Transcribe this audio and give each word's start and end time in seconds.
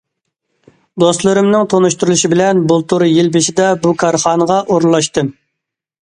دوستلىرىمنىڭ 1.01 1.67
تونۇشتۇرۇشى 1.73 2.31
بىلەن 2.33 2.63
بۇلتۇر 2.71 3.05
يىل 3.09 3.29
بېشىدا 3.35 3.67
بۇ 3.83 3.91
كارخانىغا 4.05 4.57
ئورۇنلاشتىم. 4.63 5.31